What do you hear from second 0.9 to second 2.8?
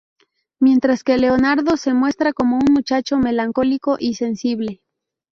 que Leonardo, se muestra como un